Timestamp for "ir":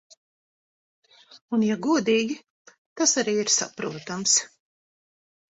3.25-3.31